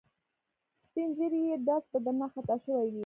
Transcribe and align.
سپین 0.81 1.09
ږیری 1.17 1.39
یې 1.47 1.55
ډز 1.65 1.83
به 1.91 1.97
درنه 2.05 2.27
خطا 2.33 2.55
شوی 2.63 2.87
وي. 2.93 2.99